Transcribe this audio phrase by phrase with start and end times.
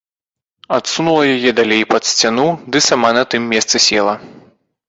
[0.77, 4.15] Адсунула яе далей пад сцяну ды сама на тым месцы села.